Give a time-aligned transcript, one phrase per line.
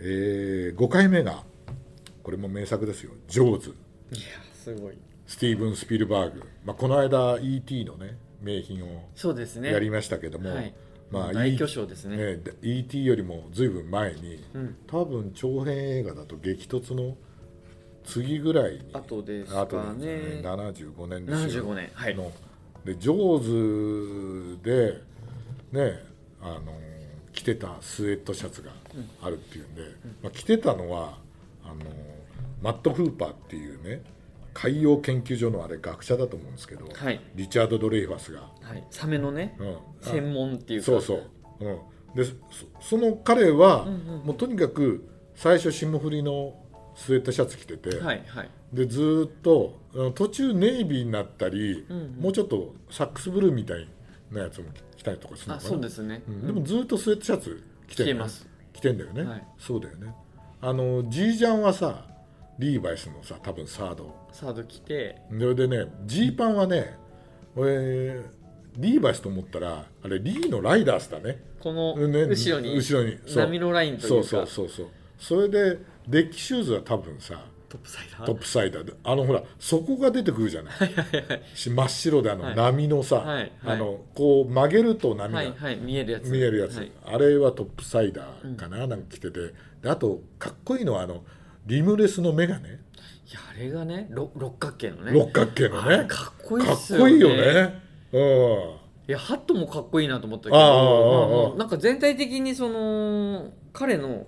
[0.00, 1.42] えー、5回目が
[2.22, 3.74] これも名作ですよ「ジョーズ」
[4.12, 4.20] いや
[4.52, 4.98] すごい。
[5.26, 7.84] スティーブン・スピルバーグ、まあ、この間 E.T.
[7.84, 9.72] のね名品をそうですね。
[9.72, 10.74] やりましたけども、はい。
[11.10, 12.16] まあ、大巨匠ですね。
[12.16, 13.04] ね E.T.
[13.04, 14.76] よりもずいぶん前に、うん。
[14.86, 17.16] 多分長編映画だと激突の
[18.04, 20.40] 次ぐらいに後です後かですよね。
[20.42, 21.64] 75年ですよ。
[21.64, 22.14] 75年はい。
[22.14, 22.32] の。
[22.84, 25.02] でジョーズで
[25.72, 26.02] ね
[26.40, 26.97] あの着
[27.54, 28.70] てたスウェットシャツが
[29.22, 29.82] あるっていうんで、
[30.22, 31.18] まあ、着てたのは
[31.64, 31.76] あの
[32.62, 34.02] マット・フーパーっていうね
[34.52, 37.20] 海洋研究所のあれ学者だと思うんですけど、はい。
[37.36, 38.84] リチャード・ドレイファスが、はい。
[38.90, 39.68] サメのねうん。
[39.68, 40.86] あ専門っていうか。
[40.86, 41.22] そうそう、
[41.60, 41.78] うん、
[42.16, 42.34] でそ
[42.80, 46.54] その彼は、うんうんもうとにかく最初霜降りの
[46.96, 48.50] スウェットシャツ着てて、はいはい。
[48.72, 49.78] でずーっと
[50.16, 52.10] 途中ネイビーになったり、うんうん。
[52.20, 53.88] もうちょっとサックスブルーみたい
[54.32, 55.70] なやつも着たりとかするのあかな。
[55.70, 56.22] そうですね。
[56.28, 56.46] うん。
[56.46, 58.14] でもずーっとスウェットシャツ着てね。
[58.14, 58.46] ます。
[58.72, 59.46] 着てんだよね、はい。
[59.58, 60.14] そうだよね。
[60.60, 62.04] あのジージャンはさ
[62.58, 64.14] リーバイスのさ多分サード。
[64.32, 65.20] サード着て。
[65.30, 66.96] それでねジーパンはね
[67.56, 68.22] 俺
[68.76, 71.42] リーバイスと思ったらあれリーのライダースだね。
[71.60, 73.44] このね後ろに後ろにそう。
[73.44, 74.86] 波のラインといそううかそうそうそう。
[75.18, 78.24] それでデッキシューズは多分さトップサイダー。
[78.24, 78.84] トップサイダー。
[78.84, 80.74] であのほら底が出てくるじゃない。
[81.54, 82.56] し真っ白であのはい。
[82.56, 83.52] 波のさ、はいはい。
[83.64, 85.38] あのこう曲げると波が。
[85.38, 86.30] はいはい見えるやつ。
[86.30, 86.92] 見えるやつ、はい。
[87.04, 89.54] あれはトップサイダーかな、なんか着てて。
[89.82, 91.24] であとかっこいいのはあの
[91.66, 92.68] リムレスのメガネ。
[92.68, 92.72] い
[93.32, 95.12] やあれがねろ六角形のね。
[95.12, 96.06] 六角形のね。
[96.08, 97.04] かっこいいかっっすよね。
[97.04, 97.82] こいいよね。
[98.12, 98.78] うん。
[99.08, 104.26] いやハットもかっこいいなと思ったけどなんか全体的にその彼の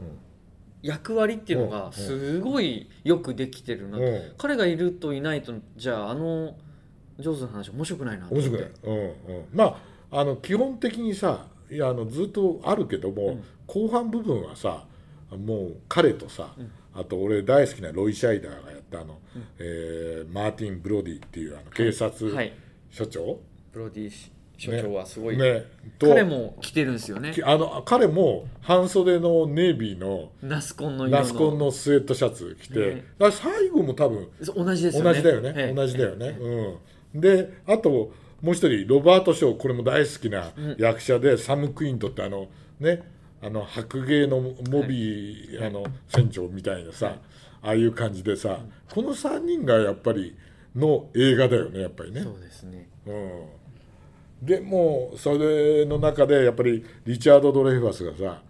[0.83, 4.33] 役割っていうのがすごいよくできてるな、うん。
[4.39, 6.55] 彼がいるといないとじゃああの
[7.19, 8.51] 上手な話面白くないなと思って。
[8.51, 9.65] 面白くない、うんうん、ま
[10.11, 13.45] ああの基本的にさいやあのずっとあるけども、うん。
[13.67, 14.85] 後半部分はさ
[15.31, 16.71] もう彼とさ、うん。
[16.93, 19.45] あと俺大好きなロイ・シャイダーがやったあの、うん。
[19.59, 22.53] えーマーティン・ブロディっていうあの警察はい。
[22.91, 23.39] 署長、
[23.73, 24.11] ブロディ
[24.61, 25.65] 所長はすごい、ね。
[25.99, 26.09] と。
[26.09, 27.33] 彼も着てるんですよね。
[27.33, 33.05] きあの彼も半袖のネイビーのナスコンのナスコンのスウェットシャツ着て、ね。
[33.33, 35.13] 最後も多分同じですよね。
[35.13, 35.75] 同じだよね、ええ。
[35.75, 36.29] 同じだよね、
[37.13, 38.13] うん、であと
[38.43, 40.77] もう一人ロバート・ショーこれも大好きなうん。
[40.79, 42.49] 役者で、サム・クイントってあの
[42.79, 43.03] ね
[43.43, 47.15] あの白芸のモビー、あの船長みたいなさ、はい。
[47.63, 48.61] ああいう感じでさ、
[48.91, 50.37] この3人がやっぱり
[50.77, 52.23] の映画だよねやっぱりね。
[52.23, 52.89] そうですね。
[53.07, 53.43] うん、
[54.43, 58.43] でもうそれの中でやっぱりリチャード・ドレイファスがさ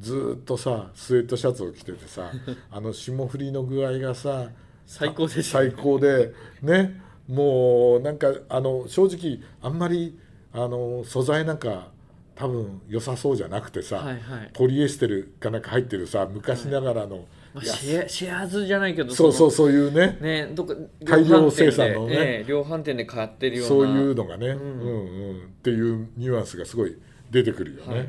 [0.00, 2.30] ずーっとさスウェットシャツを着ててさ
[2.70, 4.50] あの霜降りの具合がさ
[4.86, 10.18] 最高ですよ最高でねもうなんかあの正直あんまり
[10.52, 11.88] あの素材なんか
[12.36, 17.24] 多分良さそうじゃなくてさ、はいはい、ポリエステルかなんか入ってるさ昔ながらの、
[17.54, 17.66] まあ、い。
[17.66, 22.14] やシェアシェアーズじゃないけどそうそうそそういうねのねどっか大量生産のね。
[22.14, 23.68] 量販店でええ量販店で買ってるような。
[23.68, 24.58] そういうのがね、うん。
[24.58, 25.36] んうん。
[25.38, 26.96] っていうニュアンスがすごい
[27.30, 27.88] 出てくるよね。
[27.88, 28.08] はいはい。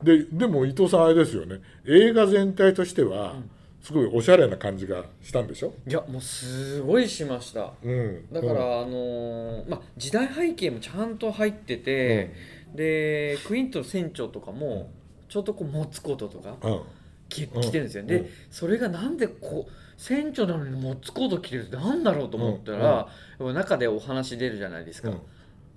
[0.00, 1.60] うん、ででも伊藤さんあれですよね。
[1.86, 3.36] 映画全体としては
[3.84, 7.70] すごいおしゃれな感じがしたんでしょ、いやもうすごいしました。
[7.82, 8.54] うん、だから、あ
[8.86, 12.32] のーまあ、時代背景もちゃんと入ってて、
[12.74, 14.90] でクイントの船長とかも
[15.28, 16.72] ちょっとこう持つこととかうん。
[16.72, 16.80] うん
[17.28, 18.06] 着てるんですよ、うん。
[18.06, 23.08] でそれがなんでこう船長なのに持つコート着てるってなんだろうと思ったら、
[23.38, 25.18] 中でお話出るじゃないですか、うん。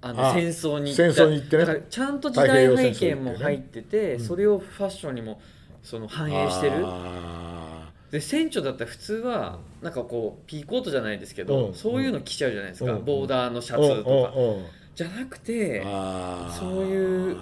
[0.01, 1.65] あのあ戦争に行った戦争に行ってね。
[1.65, 4.19] だからちゃんと時代背景も入ってて、うん。
[4.19, 5.41] それをファッションにも
[5.81, 6.83] その反映してる。
[6.85, 11.73] あで船長だったら普通はなんかこうピーコートじゃないですけど、うん。
[11.73, 13.05] そういうの着ちゃうじゃないですか、うん。
[13.05, 14.43] ボーダーのシャーツとか、うん。
[14.43, 14.57] うん。
[14.57, 14.65] うん
[14.97, 15.83] じゃなくて
[16.59, 17.37] そういう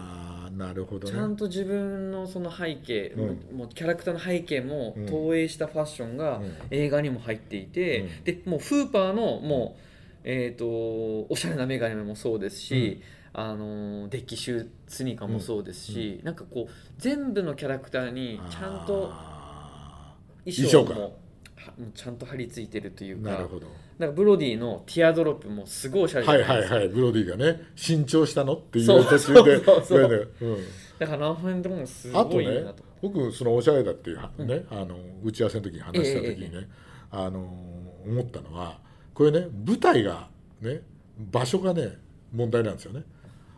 [0.58, 1.14] なるほどね。
[1.14, 5.06] ちゃんと自分のその背景、うもうキャラクターの背景もうん。
[5.06, 6.54] 投影したファッションがうん。
[6.72, 8.24] 映画にも入っていて、うん。
[8.26, 9.82] でもうフーパーのもう、
[10.26, 10.66] えー、と
[11.30, 13.02] おしゃれな眼鏡もそうですし、
[13.34, 20.16] あのデッキシュースニーカーもそうですし、なんかこう全部のキャラクターにちゃんとあ
[20.46, 21.18] 衣装も
[21.94, 29.20] ちゃんと張り付いてるというかーなるほどなんかブロディのティアドロップもすごいおしゃれじゃはいないですか、はいはいブロディがね新調したのっていう途中で。
[29.20, 29.84] そうそうそう。
[29.86, 30.58] それでうん。
[31.00, 32.84] だからあの辺でもすあとねごいいいなと。
[33.02, 36.68] 僕そのおしゃれだっていうね、あの打ち合わせの時に話した時にね、
[37.12, 37.40] あの
[38.06, 38.80] 思ったのは
[39.14, 40.30] これね舞台が
[40.62, 40.82] ね
[41.20, 41.98] 場所がね
[42.34, 43.04] 問題なんですよね。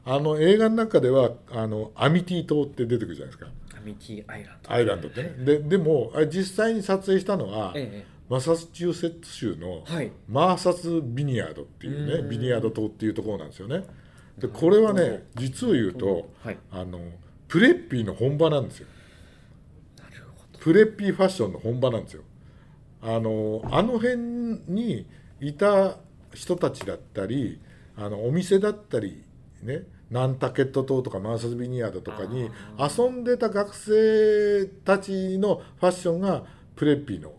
[0.06, 3.48] あの映画の中ではあのアミティ島って出てくるじゃないですか。
[3.78, 5.30] アミティアイランドアイランドってね。
[5.40, 9.84] ででも実際に撮影したのは、えマサチューセッツ州の
[10.28, 12.30] マーサス・ビニヤードっていうねうん。
[12.30, 13.84] ビニヤード島っていうところなんですよね。
[14.38, 16.58] でこれはね実を言うとはい。
[16.72, 17.00] あの
[17.48, 18.88] プレッピーの本場なんですよ。
[20.54, 22.24] ププレッピーファッションの本場なんですよ。
[23.02, 24.18] あのあの辺
[24.68, 25.08] に
[25.40, 25.98] いた
[26.34, 27.62] 人たちだったり
[27.96, 29.24] あのお店だったり
[29.64, 36.44] ねナンタケット島とかマーサスビニヤードとかに遊んでた学生たちのファッションが
[36.76, 37.34] プレッピーの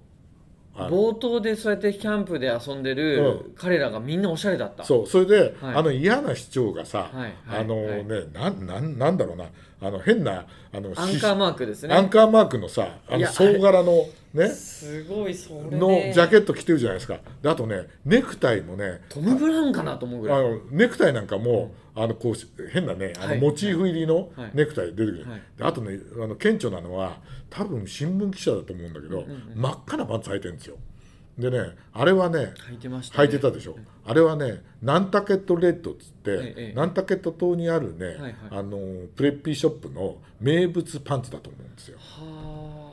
[0.86, 4.84] 冒頭でそうやってキャンプで遊んでる彼らがみんなおしゃれだった。
[4.84, 5.06] そう。
[5.06, 5.74] それで、はい。
[5.76, 7.34] あの嫌な市長がさ、はい。
[7.46, 7.60] はい。
[7.60, 9.46] あのね、なんなんなんだろうな
[9.80, 11.94] あの変なあのしアンカーマークですね。
[11.94, 14.48] アンカーマークのさあの総柄のね。
[14.48, 17.18] すごいそれ、ね、のジャケット着てるじゃないですか。
[17.42, 20.38] であとねネクタイもねトム・ブラウンかなと思うぐらい。
[20.38, 23.40] あのネクタイなんかも、あのこう変なねあのはい。
[23.40, 24.50] モチーフ入りのはい。
[24.54, 25.42] ネクタイ出てくる、はい。
[25.56, 30.76] であとねあの顕著なのは多分新聞記者だと思うんだけど、真っ赤なパンツ履いてるんですよ。
[31.38, 33.76] でねあれはね履いてました、ね、履いてたでしょ、
[34.08, 38.34] あれはねナンタケットレッドっつって、ええナンタケット島にあるね、はいはい。
[38.50, 38.78] あの
[39.14, 41.98] プレッピーショップの名物パンツだと思うんですよ。
[41.98, 42.84] は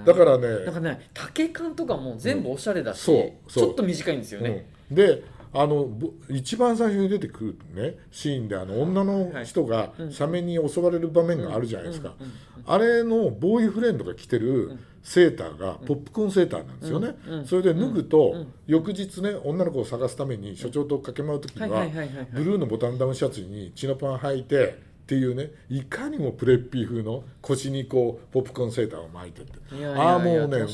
[0.00, 3.64] あだからねなんかね丈感とかも全部おしゃれだし、そうそう。
[3.64, 5.22] ちょっと短いんですよね、うん、で
[5.54, 12.14] あのぼ一番最初に出てくるねシーンであの女の人がサメに襲われる場面があるじゃないですか、
[12.66, 17.14] あれのボーイフレンドが着てるセーターがポップコーンセーターなんですよね、
[17.46, 21.86] それで脱ぐと、翌日ね女の子を探すために所長と駆け回る時には
[22.32, 29.86] ブルーのボタンダウンシャツにチノパン履いてっていうねいかにもプレッピー風の腰にこうポップコーンセーターを巻いてって。
[29.96, 30.64] ああもうね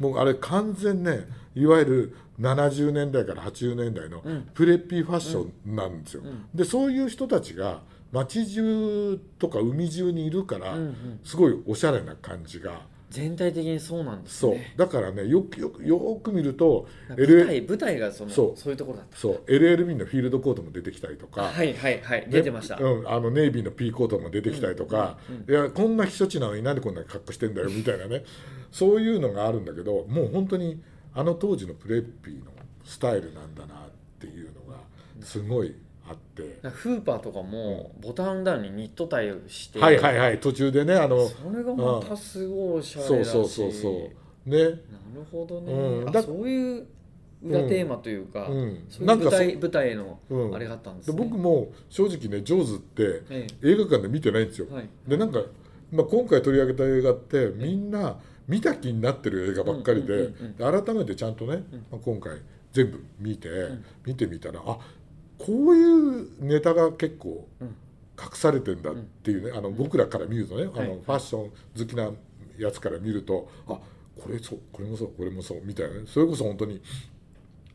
[0.00, 4.22] もうあれ完全ねいわゆる70年代から80年代の
[4.54, 6.22] プレッピーファッションなんですよ。
[6.52, 10.76] でそういう人たちが街中とか海中にいるから、
[11.24, 14.52] すごいおしゃれな感じが全体的にそうなんですそう。
[14.52, 19.16] ねだからねよくよくよく見ると舞台舞台がそのそそうういうところだった。
[19.16, 19.42] そう。
[19.46, 22.20] LLB のフィールドコートも出てきたりとか、はいはいはい。
[22.20, 25.18] ね出てました、うん、あのネイビーのピーコートも出てきたりとか、
[25.48, 28.24] いやこんな避暑地なのになんでこんな格好してんだよみたいなね。
[28.70, 30.82] そういうのがあるんだけどもう本当に
[31.14, 32.50] あの当時のプレッピーの
[32.84, 33.90] スタイルなんだなっ
[34.20, 34.80] ていうのが
[35.22, 35.74] すごい
[36.08, 40.40] あって、フーパーとかもボタンダウンにニットタイをして、はいはいはい。
[40.40, 43.32] 途中でねあのそれがまたすごいおしゃそうれだし。
[43.32, 44.10] そうそうそ
[44.46, 44.62] うね。
[44.62, 44.78] なる
[45.30, 46.12] ほどね、うん。
[46.12, 46.86] だあそういう
[47.42, 48.86] 裏テーマというか、うん。
[48.88, 50.54] そういう舞台舞台のうん。
[50.54, 54.88] あれがあったんですでね、僕も正直ね「ジョーズ」ってえ映画館で見てないんですよ、はい。
[55.06, 55.42] でなんか、
[55.92, 58.18] まあ、今回取り上げた映画ってみんな
[58.48, 62.38] 見た気になってる映画ばっかりで改めてちゃんとね、まあ、今回
[62.72, 63.48] 全部見て、
[64.06, 64.78] 見てみたらあ
[65.38, 67.76] こういうネタが結構うん。
[68.20, 70.88] 隠されてんだっていうねあの僕らから見るとねあはい。
[70.88, 72.10] のファッション好きな
[72.58, 73.78] やつから見るとあ
[74.20, 76.00] これそうこれもそうこれもそうみたいなね。
[76.04, 76.82] それこそ本当に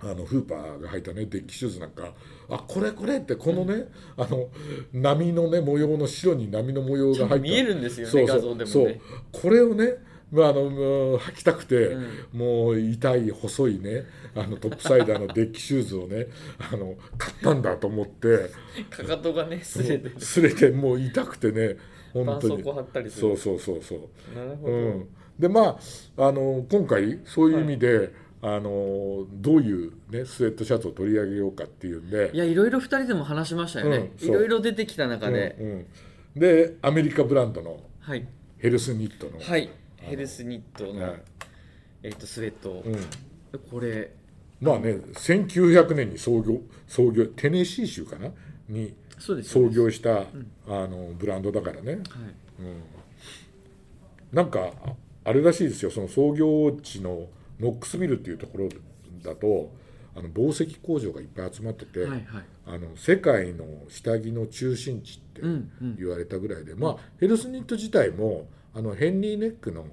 [0.02, 2.12] あのフーパーが履いたねデッキシューズなんか
[2.50, 3.86] あこれこれってこのね、
[4.18, 4.50] あの
[4.92, 7.38] 波のね模様の白に波の模様が入った。
[7.38, 8.36] 見えるんですよねそうそう。
[8.36, 8.66] 画像でもね。
[8.66, 9.00] そう。
[9.32, 9.94] これをね
[10.34, 12.02] まあ、あのもう履きたくて、う
[12.34, 16.26] もう痛い細いねあのトップサイダーのデッキシューズをね
[16.72, 18.50] あの買ったんだと思って。
[18.90, 20.16] かかとがねすれてる。
[20.20, 21.78] すれてもう痛くてね
[22.14, 22.58] 本当に。
[22.58, 23.38] 絆創膏貼ったりする。
[23.38, 24.36] そうそうそうそう。
[24.36, 25.08] なるほど、うん、
[25.38, 25.80] でま
[26.18, 32.32] ああの今回そういう意味で、あのどういう、ね、スウェットシャツを取り上げようかっていうんで。
[32.34, 35.86] いやいろいろ2人でも話しましたよね、うんいろいろ出てきた中で、うんうん。
[36.36, 38.28] でアメリカブランドのはい。
[38.58, 39.70] ヘルスニットの、はい
[40.04, 41.22] ヘルスニットの、はい。
[42.04, 44.12] えっとスウェット、うん、これ。
[44.62, 48.30] まあね1900年に創業創業テネシー州かな？
[48.70, 50.26] に創業した、あ
[50.88, 51.94] のブランドだからね。
[51.94, 52.04] はい。
[54.32, 54.94] なんかあ
[55.26, 55.92] あれらしいですよ。
[55.92, 57.28] その創業地の
[57.60, 58.70] ノックスビルっていうところ
[59.22, 59.72] だと
[60.16, 62.24] あの紡績工場がいっぱい集まってて、はいはい。
[62.66, 65.98] あの世界の下着の中心地ってうんうん。
[65.98, 69.86] 言われたぐらいで、まあヘルスニット自体もあのヘンリーネックの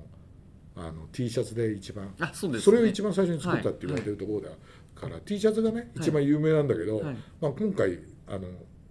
[0.76, 2.14] あの T シャツで一番。
[2.20, 4.50] あそうです、ね、それを一番最初に作ったって言われてるところだ
[4.94, 7.16] から、T シャツがね一番有名なんだけど、はい。
[7.40, 8.48] まあ、今回あの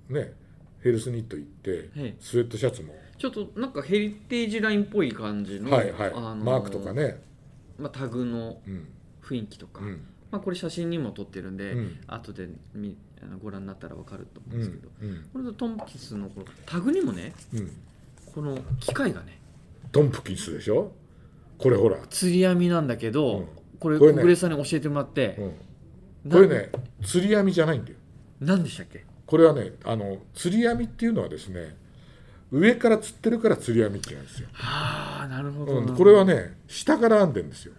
[0.09, 0.33] ね
[0.81, 2.15] ヘルスニット行ってはい。
[2.19, 7.21] スウェットシャツも、ちょっとなんかヘリテージラインっぽい感じの、はいはい、マークとかね、
[7.77, 8.87] まあ、タグのうん。
[9.21, 10.01] 雰囲気とか、うん。
[10.31, 11.99] まあ、これ写真にも撮ってるんで、うん。
[12.07, 12.97] 後で見
[13.43, 15.29] ご覧になったら分かると思ううんんですけど、うん。
[15.31, 17.71] これとトンプキンスのこのタグにもねうん、
[18.33, 19.39] この機械がね
[19.91, 20.91] トンプキンスでしょ？
[21.57, 23.47] これほら、釣り網なんだけど、うん。
[23.79, 25.35] これ小暮さんに教えてもらって。
[26.25, 26.69] う、ん、これね
[27.03, 27.97] 釣り網じゃないんだよ。
[28.41, 29.05] な何でしたっけ？
[29.25, 31.77] これはねあの釣り網っていうのはですね
[32.51, 37.73] 上から釣ってるから釣り網って言うんですよ、はあなるほど、うん、これはね下から編んでんですよ。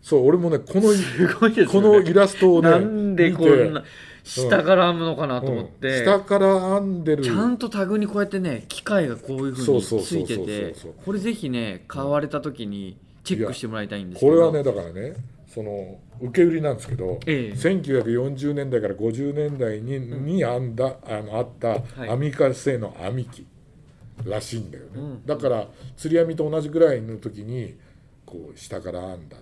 [0.00, 1.66] そう俺もねこのね。
[1.66, 3.82] このイラストをねなんでこんな
[4.28, 6.04] 下から編むのかなと思って、うん。
[6.04, 7.24] 下から編んでる。
[7.24, 14.32] ちゃんとタグにこうやってね機械がこういうふうについててこれぜひね買われた時にチェックしてもらいたいんですけど。
[14.32, 15.14] これはねだからね
[15.46, 17.52] その受け売りなんですけど、ええ。
[17.52, 22.10] 1940年代から50年代に,、に編んだあのあったはい。
[22.10, 23.46] アミカ製の編み機
[24.24, 25.26] らしいんだよね、うん。
[25.26, 25.66] だから
[25.96, 27.76] 釣り網と同じぐらいの時に
[28.26, 29.36] こう下から編んだ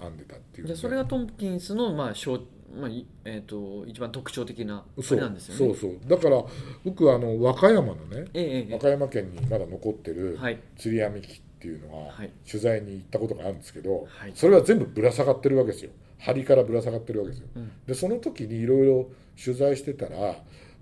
[0.00, 2.40] 編んでたっていうね、でそれがトンプキンスの、まあ小
[2.74, 5.74] まあいえー、と一番特徴的なあれなんですよね。
[5.74, 6.08] そうそう。
[6.08, 6.42] だから
[6.84, 10.58] 僕あの和歌山のねええええ和歌山県にまだ残ってるはい。
[10.76, 12.30] 釣り網機っていうのははい。
[12.50, 14.32] 取材に行ったことがあるんですけど、はい。
[14.34, 15.90] それは全部ぶら下がってるわけですよ。
[16.18, 17.48] 針からぶら下がってるわけですよ。
[17.56, 17.70] うん。
[17.86, 19.10] でその時にいろいろ
[19.42, 20.36] 取材してたら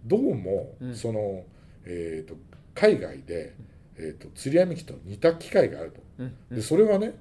[0.07, 0.95] どうもうん。
[0.95, 1.45] その、
[1.85, 2.37] えー、と
[2.75, 3.55] 海外で、
[3.97, 6.01] えー、と釣り網機と似た機械があると。
[6.19, 6.37] うん。
[6.51, 6.57] うん。
[6.57, 7.15] でそれはね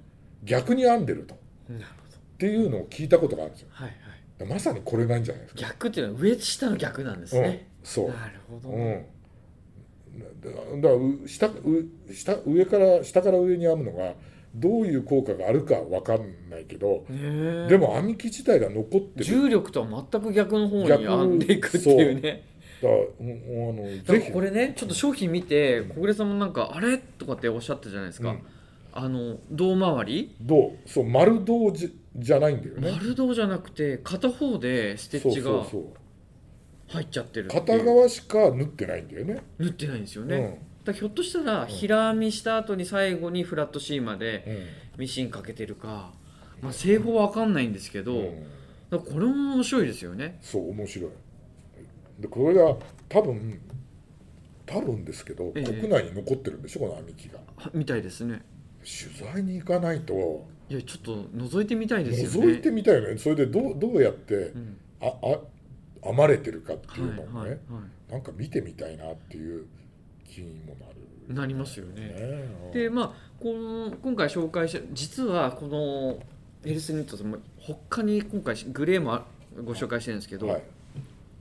[0.44, 1.36] 逆に編んでると。
[1.36, 1.38] っ
[1.74, 2.18] なるほど。
[2.38, 3.68] ていうのを聞いたことがあるんですよ。
[3.72, 3.98] はいはい
[4.46, 7.68] まさにこれなんじゃないですか、逆っていうのは上下の逆なんですうんね。
[7.84, 8.08] そう。
[8.10, 9.06] なるほど、うん、
[10.42, 11.54] だだからう下う
[12.14, 14.14] 下上から下から上に編むのが
[14.56, 19.26] どういう効果があるかわかんないけど、でも編み機自体が残ってる。
[19.26, 22.44] 重力とは全く逆の方に逆編んでいくっていうね。
[22.82, 24.32] だあのぜひ。
[24.32, 28.42] これねちょっと商品見て小暮さんもなんか「あれ?」とかっておっしゃったじゃないですか、うん
[28.92, 30.36] あの胴回り？
[30.42, 32.92] どうそう丸胴じじゃないんだよね。
[32.92, 35.64] 丸胴じゃなくて片方でステッチが
[36.88, 39.44] 入っちゃってるって片側しか縫ってないんだよね。
[39.60, 40.58] 縫ってないんですよね、うん。
[40.86, 44.44] だひょっとしたら平編みした後に最後にフラットシーマで
[44.96, 45.00] うん。
[45.02, 46.12] ミシンかけてるか、
[46.62, 48.18] まあ、製法は分かんないんですけど、
[48.92, 49.00] うん。
[49.00, 50.40] これも面白いですよね。
[50.42, 51.12] そう面白い。
[52.20, 52.76] でこれが
[53.08, 53.62] 多分
[54.66, 55.64] 多分ですけど、ええ。
[55.64, 57.40] 国内に残ってるんでしょこの編み機が。
[57.56, 58.42] はみたいですね
[58.80, 60.48] 取材に行かないと。
[60.70, 62.52] いやちょっと覗いてみたいですよね。
[62.54, 63.18] 覗いてみたいよね。
[63.18, 64.78] それでどうどうやってうん。
[65.02, 65.40] ああ
[66.04, 67.58] 編まれてるかってはいいうのをね、はいは
[68.12, 69.66] なんか見てみたいなっていう
[70.28, 72.02] 気にもなるいなりますよね。
[72.02, 76.20] ねでまあこの今回紹介した実はこの
[76.64, 79.26] ヘルスニットとも他に今回グレーもあ
[79.64, 80.64] ご紹介してるんですけど、はい、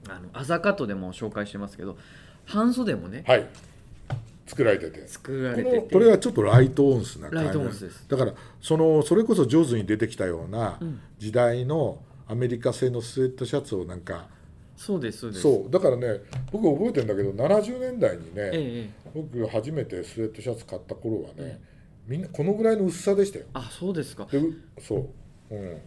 [0.07, 1.97] あのアザカットでも紹介してますけど
[2.45, 3.47] 半袖もねはい、
[4.49, 5.01] 作られてて。
[5.01, 10.99] こ作られてこれはちょっとライトオンスな感じだからそのそれこそ上手に出てきたようなうん。
[11.19, 14.27] 時代のアメリカ製のスウェットシャツをなんか
[14.75, 15.41] そうですそうです。
[15.41, 15.71] そう。
[15.71, 19.11] だからね僕覚えてるんだけど70年代にね、ええええ。
[19.13, 21.61] 僕初めてスウェットシャツ買った頃はね、
[22.07, 23.45] みんなこのぐらいの薄さでしたよ。
[23.53, 24.25] あそうですか。
[24.31, 25.09] でうそ
[25.51, 25.81] う、うん、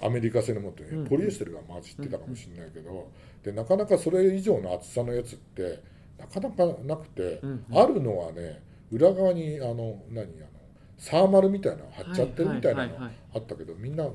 [0.00, 1.06] アメリカ製のもってね、うん。
[1.06, 3.08] ポリエステルが混じってたかもしれないけど、
[3.42, 5.82] でなかなかそれ以上の厚さのやつって
[6.20, 8.62] なかなかなくて、うんあるのはね
[8.92, 10.28] 裏側にあの何あの
[10.98, 12.92] サーマルみたいなの貼っちゃってるみたいなの
[13.34, 14.10] あったけどみんなそ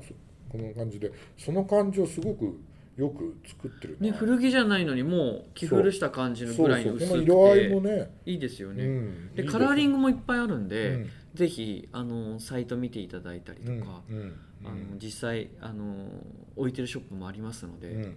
[0.50, 2.58] この感じでその感じをすごく
[2.96, 8.10] よく作ってるなね古着じゃないのにもう着古した感じのぐらいの薄くこの色合いもてね。
[8.24, 9.34] いいですよね、うん。
[9.34, 11.10] でカラーリンググもいっぱいあるんで、うん。
[11.34, 14.16] ぜひあのサイト見ていただいたりとか、うん。
[14.16, 14.34] うん。
[14.64, 16.08] あの実際あの
[16.56, 18.02] 置いてるショップもありますので、うん。
[18.02, 18.16] うん。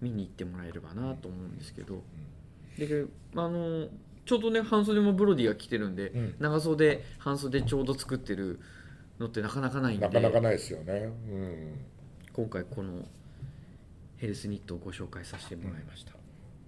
[0.00, 2.02] 見に行ってもらえればなと思うんですけど、
[2.78, 3.88] であの
[4.24, 6.34] ちょうどね半袖もブロディが着てるんで、うん。
[6.38, 8.60] 長袖半袖ちょうど作ってる
[9.18, 11.12] のってなかなかないんでなかなかないですよね。
[11.28, 11.74] うん。
[12.32, 13.04] 今回この
[14.16, 16.12] ヘルスニットをご紹介させてもらいました、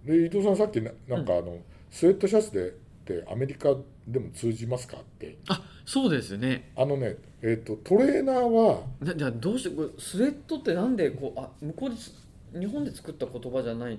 [0.04, 1.58] で伊藤さんさっきななんかあの、
[1.90, 2.72] スウェットシャツでっ
[3.04, 3.76] てアメリカ
[4.08, 5.38] でも通じますかって。
[5.48, 6.72] あそうですね。
[6.76, 12.12] あのね、えー、とトレーナーはなじゃあどうしてこれスウェットってなんでこうあ向こうです
[12.52, 13.98] 日本で作った言葉じゃない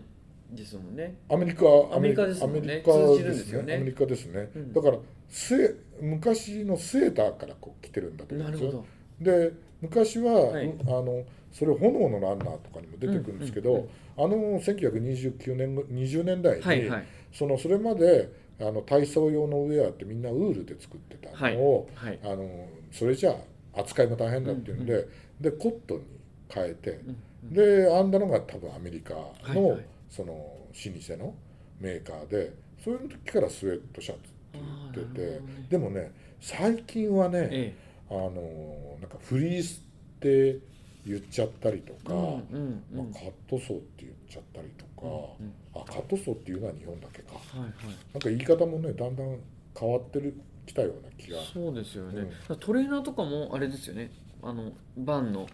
[0.52, 1.16] ですもんね。
[1.30, 2.44] アメリカアメリカですね。
[2.46, 3.76] アメリカですよね。
[3.76, 4.74] アメリカですね、うん。
[4.74, 4.98] だから
[5.30, 8.86] スウェ昔のスウェーターからこう着てるんだと思うなんるですよ。
[9.20, 10.68] で昔は、はい。
[10.68, 17.06] うんあのそれ炎のランナーとかにも出てくるんですけど、うんうんあの1929年20年代に、はいはい。
[17.34, 22.20] そのそれまであの体操用のウェアってみんなウールで作ってたのを、はい。
[22.24, 23.36] あのそれじゃ
[23.76, 25.06] あ扱いも大変だっていうんで、
[25.42, 26.04] でコットンに
[26.48, 27.54] 変えて、うん。
[27.54, 31.34] で編んだのが多分アメリカの,、はいはいその老舗の
[31.80, 34.60] メーカーでそういう時からスウェットシャツって
[34.94, 35.40] 言ってて、ね。
[35.70, 37.76] でもね最近はね、え
[38.10, 39.82] あのなんかフリース
[40.18, 40.60] って
[41.06, 43.12] 言っちゃったりとか、えうんうんうん。
[43.12, 45.08] まあ、カットソーって言っちゃったりとか、
[45.40, 47.34] うんあカットソーっていうのは日本だけか。
[47.34, 47.70] はいはい。
[48.14, 49.40] なんか言い方もねだんだん
[49.78, 51.40] 変わってるきたような気が。
[51.42, 52.58] そうですよね、うん。
[52.58, 54.12] トレーナーとかもあれですよね。
[54.42, 55.46] あのバンのっ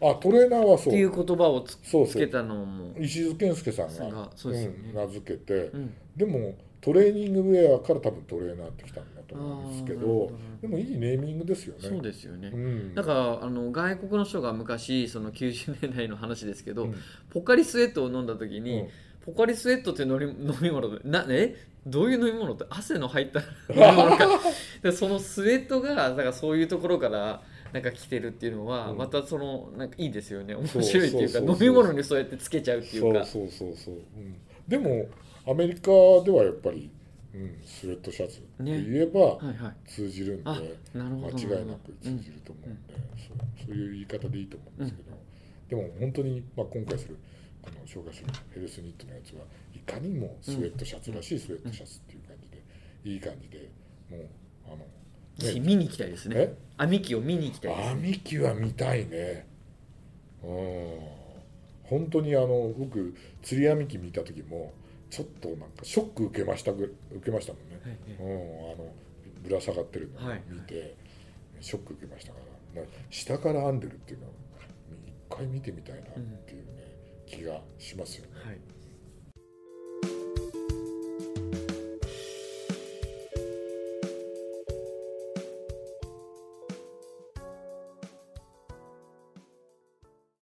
[0.00, 0.92] あトレーナーはそう。
[0.92, 2.94] ていう言葉をつそうつけたのも。
[2.98, 4.92] 石津健介さんががそうですよね。
[4.92, 5.94] ん名付けて、うん。
[6.16, 10.30] でもトレーニングウェアから多分トレーナーってきたんだと思うんですけど
[10.62, 11.88] でもいいネーミングですよね。
[11.88, 16.94] そうですよね、うん、なんかあの外国の人が昔その90年代の話ですけど、うん。
[17.30, 18.88] ポカリスエットを飲んだ時に、うん。
[19.26, 21.56] ポカリスエットって飲み 飲み物でなえ？
[21.84, 22.64] どういう飲み物って？
[22.70, 23.40] 汗の入った
[23.74, 24.28] 飲み物か。
[24.82, 27.42] でそのスウェットがだからそういうところから
[27.76, 28.96] なんか来てるっていうのは、うん。
[28.96, 30.54] またそのなんかいいですよね。
[30.54, 33.22] 面白いっていうか飲み物にそうやってつけちゃうっていうか。
[33.26, 35.08] そうそうそうそう、うん、でも
[35.46, 35.90] アメリカ
[36.24, 36.88] ではやっぱり、
[37.34, 39.88] うん、スウェットシャツって言えばはいはい。
[39.90, 42.94] 通じるんで、間違いなく通じると思うんで、
[43.28, 45.18] そうそういう言い方でいいと思うんですけど、
[45.68, 47.18] でも本当に、まあ、今回する
[47.60, 52.62] この紹介するヘルスニットのやつはいかにもスウェットシャツらしいスウェットシャツっていう感じで、
[53.04, 53.68] いい感じで
[54.08, 54.26] もう
[54.66, 54.78] あの、
[55.60, 56.36] 見に行きたいですね。
[56.36, 56.54] え？
[56.78, 57.94] 網機を見に行きたいです。
[57.94, 59.46] ね網機は見たいね。
[60.42, 61.16] うん
[61.84, 64.72] 本当にあの僕釣り網機見た時も
[65.08, 68.34] ちょっとなんかショック受けましたぐ受けましたもんね、はいはい。
[68.34, 68.38] う
[68.68, 68.92] ん、あの
[69.44, 70.42] ぶら下がってるのをはい。
[70.48, 70.96] 見て、
[71.60, 72.38] ショック受けましたか
[72.74, 72.82] ら。
[72.82, 74.30] な下から編んでるっていうのを
[75.30, 76.04] 一回見てみたいなっ
[76.46, 76.72] ていうね、
[77.26, 78.30] 気がしますよね。
[78.44, 78.58] はい